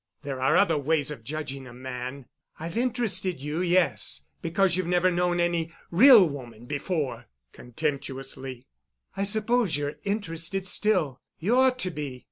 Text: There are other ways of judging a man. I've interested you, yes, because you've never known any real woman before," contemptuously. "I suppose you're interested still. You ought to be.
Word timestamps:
There 0.23 0.41
are 0.41 0.57
other 0.57 0.79
ways 0.79 1.11
of 1.11 1.23
judging 1.23 1.67
a 1.67 1.73
man. 1.75 2.25
I've 2.59 2.75
interested 2.75 3.39
you, 3.39 3.61
yes, 3.61 4.25
because 4.41 4.75
you've 4.75 4.87
never 4.87 5.11
known 5.11 5.39
any 5.39 5.71
real 5.91 6.27
woman 6.27 6.65
before," 6.65 7.27
contemptuously. 7.53 8.65
"I 9.15 9.21
suppose 9.21 9.77
you're 9.77 9.97
interested 10.01 10.65
still. 10.65 11.21
You 11.37 11.55
ought 11.59 11.77
to 11.77 11.91
be. 11.91 12.19